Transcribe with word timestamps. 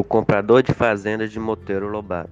O 0.00 0.02
comprador 0.02 0.62
de 0.62 0.72
fazendas 0.72 1.30
de 1.30 1.38
Monteiro 1.38 1.86
Lobato. 1.86 2.30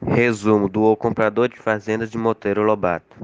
Resumo 0.00 0.68
do 0.68 0.84
O 0.84 0.96
Comprador 0.96 1.48
de 1.48 1.56
Fazendas 1.56 2.08
de 2.08 2.16
Monteiro 2.16 2.62
Lobato. 2.62 3.16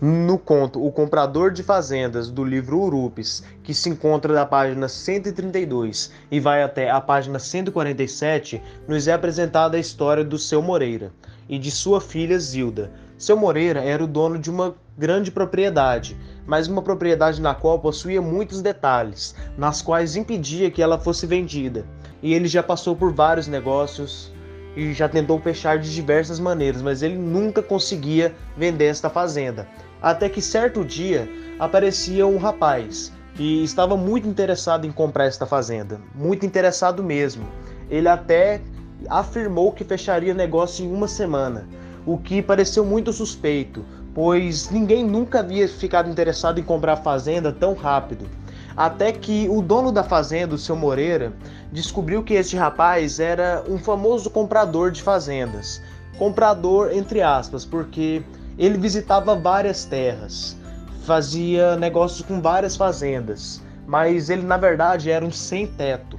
No 0.00 0.38
conto 0.38 0.86
O 0.86 0.92
Comprador 0.92 1.50
de 1.50 1.64
Fazendas, 1.64 2.30
do 2.30 2.44
livro 2.44 2.78
Urupes, 2.78 3.42
que 3.64 3.74
se 3.74 3.90
encontra 3.90 4.32
da 4.32 4.46
página 4.46 4.86
132 4.86 6.12
e 6.30 6.38
vai 6.38 6.62
até 6.62 6.88
a 6.88 7.00
página 7.00 7.40
147, 7.40 8.62
nos 8.86 9.08
é 9.08 9.12
apresentada 9.12 9.76
a 9.76 9.80
história 9.80 10.22
do 10.22 10.38
seu 10.38 10.62
Moreira 10.62 11.10
e 11.48 11.58
de 11.58 11.72
sua 11.72 12.00
filha 12.00 12.38
Zilda. 12.38 13.07
Seu 13.18 13.36
Moreira 13.36 13.80
era 13.80 14.02
o 14.02 14.06
dono 14.06 14.38
de 14.38 14.48
uma 14.48 14.76
grande 14.96 15.32
propriedade, 15.32 16.16
mas 16.46 16.68
uma 16.68 16.80
propriedade 16.80 17.42
na 17.42 17.52
qual 17.52 17.80
possuía 17.80 18.22
muitos 18.22 18.62
detalhes, 18.62 19.34
nas 19.56 19.82
quais 19.82 20.14
impedia 20.14 20.70
que 20.70 20.80
ela 20.80 21.00
fosse 21.00 21.26
vendida. 21.26 21.84
E 22.22 22.32
ele 22.32 22.46
já 22.46 22.62
passou 22.62 22.94
por 22.94 23.12
vários 23.12 23.48
negócios 23.48 24.32
e 24.76 24.92
já 24.92 25.08
tentou 25.08 25.40
fechar 25.40 25.80
de 25.80 25.92
diversas 25.92 26.38
maneiras, 26.38 26.80
mas 26.80 27.02
ele 27.02 27.16
nunca 27.16 27.60
conseguia 27.60 28.32
vender 28.56 28.86
esta 28.86 29.10
fazenda. 29.10 29.66
Até 30.00 30.28
que 30.28 30.40
certo 30.40 30.84
dia 30.84 31.28
aparecia 31.58 32.24
um 32.24 32.38
rapaz 32.38 33.12
que 33.34 33.64
estava 33.64 33.96
muito 33.96 34.28
interessado 34.28 34.86
em 34.86 34.92
comprar 34.92 35.24
esta 35.24 35.44
fazenda, 35.44 36.00
muito 36.14 36.46
interessado 36.46 37.02
mesmo. 37.02 37.48
Ele 37.90 38.08
até 38.08 38.60
afirmou 39.08 39.72
que 39.72 39.82
fecharia 39.82 40.32
negócio 40.32 40.84
em 40.84 40.92
uma 40.92 41.08
semana, 41.08 41.66
o 42.08 42.16
que 42.16 42.40
pareceu 42.40 42.86
muito 42.86 43.12
suspeito, 43.12 43.84
pois 44.14 44.70
ninguém 44.70 45.04
nunca 45.04 45.40
havia 45.40 45.68
ficado 45.68 46.08
interessado 46.08 46.58
em 46.58 46.62
comprar 46.62 46.94
a 46.94 46.96
fazenda 46.96 47.52
tão 47.52 47.74
rápido. 47.74 48.26
Até 48.74 49.12
que 49.12 49.46
o 49.50 49.60
dono 49.60 49.92
da 49.92 50.02
fazenda, 50.02 50.54
o 50.54 50.58
seu 50.58 50.74
Moreira, 50.74 51.34
descobriu 51.70 52.22
que 52.22 52.32
este 52.32 52.56
rapaz 52.56 53.20
era 53.20 53.62
um 53.68 53.76
famoso 53.76 54.30
comprador 54.30 54.90
de 54.90 55.02
fazendas. 55.02 55.82
Comprador 56.16 56.94
entre 56.94 57.20
aspas, 57.20 57.66
porque 57.66 58.22
ele 58.56 58.78
visitava 58.78 59.34
várias 59.36 59.84
terras, 59.84 60.56
fazia 61.04 61.76
negócios 61.76 62.26
com 62.26 62.40
várias 62.40 62.74
fazendas, 62.74 63.62
mas 63.86 64.30
ele 64.30 64.46
na 64.46 64.56
verdade 64.56 65.10
era 65.10 65.26
um 65.26 65.30
sem-teto 65.30 66.18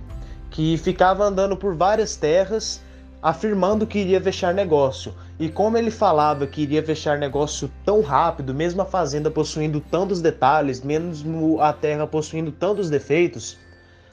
que 0.51 0.77
ficava 0.77 1.23
andando 1.23 1.57
por 1.57 1.73
várias 1.73 2.15
terras 2.15 2.79
afirmando 3.23 3.87
que 3.87 3.97
iria 3.97 4.21
fechar 4.21 4.53
negócio. 4.53 5.13
E 5.39 5.47
como 5.47 5.77
ele 5.77 5.89
falava 5.89 6.45
que 6.45 6.63
iria 6.63 6.83
fechar 6.83 7.17
negócio 7.17 7.71
tão 7.85 8.01
rápido, 8.01 8.53
mesmo 8.53 8.81
a 8.81 8.85
fazenda 8.85 9.31
possuindo 9.31 9.79
tantos 9.79 10.21
detalhes, 10.21 10.81
mesmo 10.81 11.61
a 11.61 11.71
terra 11.71 12.05
possuindo 12.05 12.51
tantos 12.51 12.89
defeitos, 12.89 13.57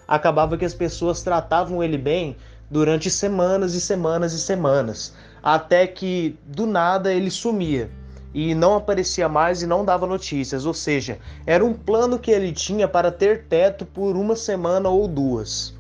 acabava 0.07 0.57
que 0.57 0.65
as 0.65 0.73
pessoas 0.73 1.23
tratavam 1.23 1.83
ele 1.83 1.99
bem 1.99 2.37
durante 2.71 3.11
semanas 3.11 3.75
e 3.75 3.81
semanas 3.81 4.33
e 4.35 4.41
semanas, 4.41 5.15
até 5.43 5.85
que 5.87 6.39
do 6.47 6.65
nada 6.65 7.13
ele 7.13 7.31
sumia 7.31 7.91
e 8.33 8.55
não 8.55 8.77
aparecia 8.77 9.29
mais 9.29 9.63
e 9.63 9.67
não 9.67 9.85
dava 9.85 10.07
notícias, 10.07 10.65
ou 10.65 10.75
seja, 10.75 11.19
era 11.45 11.65
um 11.65 11.73
plano 11.73 12.19
que 12.19 12.31
ele 12.31 12.53
tinha 12.53 12.87
para 12.87 13.11
ter 13.11 13.45
teto 13.45 13.85
por 13.85 14.15
uma 14.15 14.37
semana 14.37 14.89
ou 14.89 15.09
duas. 15.09 15.75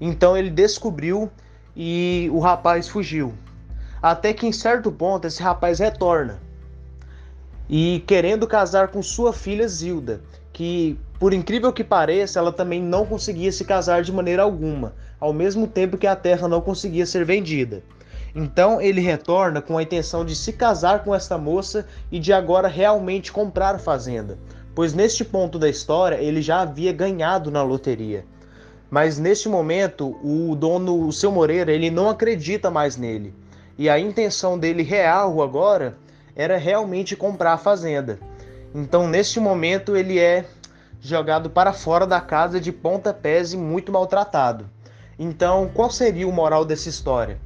Então 0.00 0.36
ele 0.36 0.50
descobriu 0.50 1.30
e 1.76 2.28
o 2.32 2.40
rapaz 2.40 2.88
fugiu. 2.88 3.32
Até 4.02 4.32
que 4.32 4.46
em 4.46 4.52
certo 4.52 4.90
ponto 4.90 5.28
esse 5.28 5.40
rapaz 5.40 5.78
retorna 5.78 6.40
e 7.70 8.02
querendo 8.06 8.46
casar 8.46 8.88
com 8.88 9.00
sua 9.00 9.32
filha 9.32 9.66
Zilda, 9.68 10.20
que 10.52 10.98
por 11.20 11.32
incrível 11.32 11.72
que 11.72 11.84
pareça, 11.84 12.40
ela 12.40 12.52
também 12.52 12.82
não 12.82 13.06
conseguia 13.06 13.52
se 13.52 13.64
casar 13.64 14.02
de 14.02 14.12
maneira 14.12 14.42
alguma, 14.42 14.92
ao 15.20 15.32
mesmo 15.32 15.68
tempo 15.68 15.96
que 15.96 16.06
a 16.08 16.16
terra 16.16 16.48
não 16.48 16.60
conseguia 16.60 17.06
ser 17.06 17.24
vendida. 17.24 17.82
Então 18.34 18.80
ele 18.80 19.00
retorna 19.00 19.62
com 19.62 19.78
a 19.78 19.82
intenção 19.84 20.24
de 20.24 20.34
se 20.34 20.52
casar 20.52 21.04
com 21.04 21.14
esta 21.14 21.38
moça 21.38 21.86
e 22.10 22.18
de 22.18 22.32
agora 22.32 22.66
realmente 22.66 23.30
comprar 23.30 23.76
a 23.76 23.78
fazenda, 23.78 24.36
pois 24.74 24.92
neste 24.92 25.24
ponto 25.24 25.60
da 25.60 25.68
história 25.68 26.16
ele 26.16 26.42
já 26.42 26.60
havia 26.60 26.92
ganhado 26.92 27.52
na 27.52 27.62
loteria. 27.62 28.24
Mas 28.90 29.16
neste 29.16 29.48
momento 29.48 30.18
o 30.24 30.56
dono, 30.56 31.06
o 31.06 31.12
seu 31.12 31.30
Moreira, 31.30 31.72
ele 31.72 31.90
não 31.90 32.10
acredita 32.10 32.68
mais 32.68 32.96
nele. 32.96 33.32
E 33.78 33.88
a 33.88 33.98
intenção 33.98 34.58
dele 34.58 34.82
real 34.82 35.42
agora 35.42 35.96
era 36.34 36.56
realmente 36.56 37.16
comprar 37.16 37.54
a 37.54 37.58
fazenda. 37.58 38.18
Então 38.74 39.06
neste 39.06 39.38
momento 39.38 39.96
ele 39.96 40.18
é 40.18 40.44
jogado 41.00 41.50
para 41.50 41.72
fora 41.72 42.06
da 42.06 42.20
casa 42.20 42.60
de 42.60 42.70
pontapés 42.70 43.52
e 43.52 43.56
muito 43.56 43.90
maltratado. 43.90 44.70
Então, 45.18 45.70
qual 45.74 45.90
seria 45.90 46.26
o 46.26 46.32
moral 46.32 46.64
dessa 46.64 46.88
história? 46.88 47.38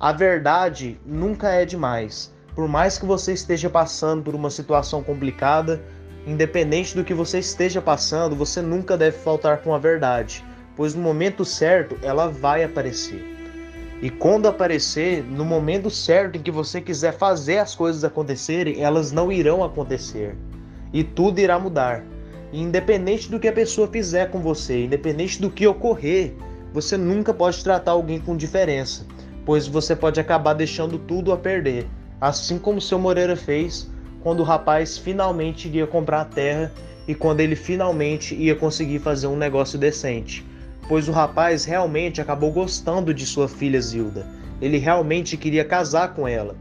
A 0.00 0.12
verdade 0.12 0.98
nunca 1.06 1.50
é 1.50 1.64
demais. 1.64 2.32
Por 2.54 2.66
mais 2.66 2.98
que 2.98 3.06
você 3.06 3.32
esteja 3.32 3.70
passando 3.70 4.22
por 4.22 4.34
uma 4.34 4.50
situação 4.50 5.02
complicada, 5.02 5.80
independente 6.26 6.94
do 6.94 7.04
que 7.04 7.14
você 7.14 7.38
esteja 7.38 7.80
passando, 7.80 8.34
você 8.34 8.60
nunca 8.60 8.96
deve 8.96 9.16
faltar 9.18 9.58
com 9.58 9.74
a 9.74 9.78
verdade, 9.78 10.44
pois 10.76 10.94
no 10.94 11.02
momento 11.02 11.44
certo 11.44 11.98
ela 12.02 12.28
vai 12.28 12.64
aparecer. 12.64 13.41
E 14.02 14.10
quando 14.10 14.48
aparecer, 14.48 15.24
no 15.24 15.44
momento 15.44 15.88
certo 15.88 16.36
em 16.36 16.42
que 16.42 16.50
você 16.50 16.80
quiser 16.80 17.16
fazer 17.16 17.58
as 17.58 17.74
coisas 17.74 18.04
acontecerem, 18.04 18.82
elas 18.82 19.12
não 19.12 19.32
irão 19.32 19.64
acontecer. 19.64 20.36
E 20.92 21.02
tudo 21.02 21.38
irá 21.38 21.58
mudar. 21.58 22.04
E 22.52 22.60
independente 22.60 23.30
do 23.30 23.40
que 23.40 23.48
a 23.48 23.52
pessoa 23.52 23.88
fizer 23.88 24.30
com 24.30 24.40
você, 24.40 24.84
independente 24.84 25.40
do 25.40 25.48
que 25.48 25.66
ocorrer, 25.66 26.34
você 26.74 26.98
nunca 26.98 27.32
pode 27.32 27.64
tratar 27.64 27.92
alguém 27.92 28.20
com 28.20 28.36
diferença 28.36 29.06
pois 29.44 29.66
você 29.66 29.94
pode 29.94 30.20
acabar 30.20 30.54
deixando 30.54 30.98
tudo 30.98 31.32
a 31.32 31.36
perder, 31.36 31.86
assim 32.20 32.58
como 32.58 32.80
seu 32.80 32.98
Moreira 32.98 33.36
fez 33.36 33.90
quando 34.22 34.40
o 34.40 34.44
rapaz 34.44 34.96
finalmente 34.96 35.66
iria 35.66 35.86
comprar 35.86 36.20
a 36.20 36.24
terra 36.24 36.72
e 37.08 37.14
quando 37.14 37.40
ele 37.40 37.56
finalmente 37.56 38.34
ia 38.34 38.54
conseguir 38.54 39.00
fazer 39.00 39.26
um 39.26 39.36
negócio 39.36 39.78
decente. 39.78 40.46
Pois 40.88 41.08
o 41.08 41.12
rapaz 41.12 41.64
realmente 41.64 42.20
acabou 42.20 42.50
gostando 42.52 43.14
de 43.14 43.24
sua 43.24 43.48
filha 43.48 43.80
Zilda. 43.80 44.26
Ele 44.60 44.78
realmente 44.78 45.36
queria 45.36 45.64
casar 45.64 46.14
com 46.14 46.26
ela. 46.26 46.56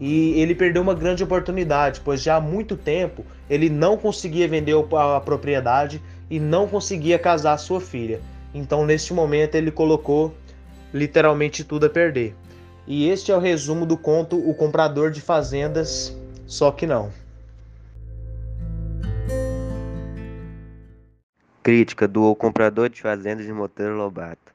E 0.00 0.40
ele 0.40 0.54
perdeu 0.54 0.82
uma 0.82 0.94
grande 0.94 1.22
oportunidade, 1.22 2.00
pois 2.04 2.22
já 2.22 2.36
há 2.36 2.40
muito 2.40 2.76
tempo 2.76 3.24
ele 3.48 3.68
não 3.68 3.96
conseguia 3.96 4.48
vender 4.48 4.74
a 4.74 5.20
propriedade 5.20 6.02
e 6.28 6.40
não 6.40 6.66
conseguia 6.66 7.18
casar 7.18 7.56
sua 7.58 7.80
filha. 7.80 8.20
Então, 8.52 8.84
neste 8.84 9.12
momento, 9.12 9.54
ele 9.54 9.70
colocou 9.70 10.34
literalmente 10.92 11.64
tudo 11.64 11.86
a 11.86 11.90
perder. 11.90 12.34
E 12.86 13.08
este 13.08 13.32
é 13.32 13.36
o 13.36 13.40
resumo 13.40 13.86
do 13.86 13.96
conto 13.96 14.36
O 14.36 14.54
Comprador 14.54 15.10
de 15.10 15.20
Fazendas, 15.20 16.16
só 16.46 16.70
que 16.70 16.86
não. 16.86 17.10
Crítica 21.64 22.06
do 22.06 22.24
O 22.24 22.36
Comprador 22.36 22.90
de 22.90 23.00
Fazendas 23.00 23.46
de 23.46 23.50
Monteiro 23.50 23.96
Lobato. 23.96 24.52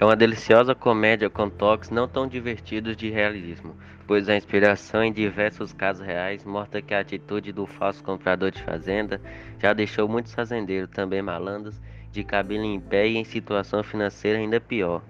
É 0.00 0.02
uma 0.02 0.16
deliciosa 0.16 0.74
comédia 0.74 1.28
com 1.28 1.50
toques 1.50 1.90
não 1.90 2.08
tão 2.08 2.26
divertidos 2.26 2.96
de 2.96 3.10
realismo, 3.10 3.76
pois 4.06 4.30
a 4.30 4.34
inspiração 4.34 5.04
em 5.04 5.12
diversos 5.12 5.74
casos 5.74 6.06
reais 6.06 6.42
mostra 6.42 6.80
que 6.80 6.94
a 6.94 7.00
atitude 7.00 7.52
do 7.52 7.66
falso 7.66 8.02
comprador 8.02 8.50
de 8.50 8.62
fazenda 8.62 9.20
já 9.58 9.74
deixou 9.74 10.08
muitos 10.08 10.32
fazendeiros, 10.32 10.88
também 10.88 11.20
malandros, 11.20 11.78
de 12.10 12.24
cabelo 12.24 12.64
em 12.64 12.80
pé 12.80 13.08
e 13.08 13.18
em 13.18 13.24
situação 13.24 13.82
financeira 13.82 14.38
ainda 14.38 14.58
pior. 14.58 15.02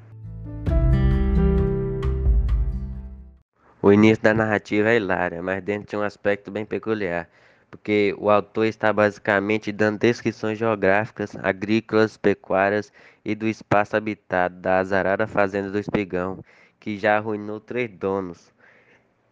O 3.83 3.93
início 3.93 4.23
da 4.23 4.33
narrativa 4.33 4.91
é 4.91 4.97
hilária, 4.97 5.43
mas 5.43 5.63
dentro 5.63 5.91
de 5.91 5.97
um 5.97 6.03
aspecto 6.03 6.51
bem 6.51 6.65
peculiar 6.65 7.29
porque 7.73 8.15
o 8.19 8.29
autor 8.29 8.67
está 8.67 8.93
basicamente 8.93 9.73
dando 9.73 9.99
descrições 9.99 10.59
geográficas, 10.59 11.35
agrícolas, 11.43 12.19
pecuárias 12.19 12.93
e 13.25 13.35
do 13.35 13.49
espaço 13.49 13.97
habitado 13.97 14.57
da 14.57 14.79
azarada 14.79 15.27
fazenda 15.27 15.71
do 15.71 15.79
Espigão, 15.79 16.45
que 16.79 16.99
já 16.99 17.17
arruinou 17.17 17.59
três 17.59 17.91
donos. 17.91 18.53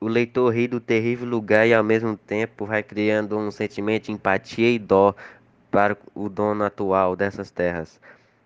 O 0.00 0.08
leitor 0.08 0.55
ri 0.55 0.67
do 0.67 0.81
terrível 0.81 1.29
lugar 1.29 1.67
e 1.69 1.75
ao 1.75 1.85
mesmo 1.85 2.17
tempo 2.17 2.64
vai 2.64 2.82
criando 2.82 3.37
um 3.38 3.50
sentimento 3.50 4.06
de 4.06 4.12
empatia 4.12 4.70
e 4.70 4.79
dó 4.79 5.14
para 5.70 5.99
o 6.14 6.31
dono 6.31 6.64
atual 6.64 7.14
dessas 7.14 7.50
terras. 7.50 8.00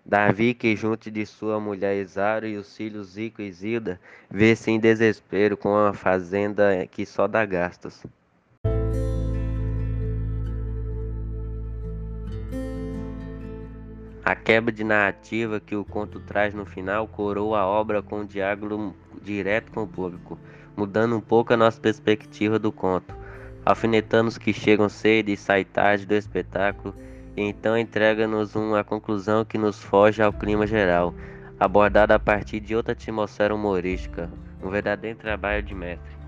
Davi, 0.05 0.53
que 0.53 0.75
junto 0.75 1.09
de 1.09 1.25
sua 1.25 1.59
mulher 1.59 1.95
Isaro 1.95 2.45
e 2.45 2.57
os 2.57 2.77
filhos 2.77 3.13
Zico 3.13 3.41
e 3.41 3.51
Zilda, 3.51 3.99
vê-se 4.29 4.69
em 4.69 4.79
desespero 4.79 5.57
com 5.57 5.69
uma 5.69 5.93
fazenda 5.93 6.85
que 6.85 7.07
só 7.07 7.27
dá 7.27 7.43
gastos. 7.43 8.05
A 14.23 14.35
quebra 14.35 14.71
de 14.71 14.83
narrativa 14.83 15.59
que 15.59 15.75
o 15.75 15.83
conto 15.83 16.19
traz 16.19 16.53
no 16.53 16.65
final 16.65 17.07
coroa 17.07 17.59
a 17.59 17.65
obra 17.65 18.03
com 18.03 18.21
um 18.21 18.25
diálogo 18.25 18.95
direto 19.23 19.71
com 19.71 19.83
o 19.83 19.87
público, 19.87 20.37
mudando 20.77 21.15
um 21.15 21.21
pouco 21.21 21.53
a 21.53 21.57
nossa 21.57 21.81
perspectiva 21.81 22.59
do 22.59 22.71
conto, 22.71 23.15
alfinetando 23.65 24.29
os 24.29 24.37
que 24.37 24.53
chegam 24.53 24.87
cedo 24.87 25.29
e 25.29 25.37
saem 25.37 25.65
tarde 25.65 26.05
do 26.05 26.13
espetáculo, 26.13 26.93
então 27.37 27.77
entrega-nos 27.77 28.55
uma 28.55 28.83
conclusão 28.83 29.43
que 29.43 29.57
nos 29.57 29.83
foge 29.83 30.21
ao 30.21 30.31
clima 30.31 30.65
geral, 30.65 31.13
abordada 31.59 32.15
a 32.15 32.19
partir 32.19 32.59
de 32.59 32.75
outra 32.75 32.93
atmosfera 32.93 33.53
humorística, 33.53 34.29
um 34.63 34.69
verdadeiro 34.69 35.19
trabalho 35.19 35.61
de 35.63 35.75
mestre. 35.75 36.24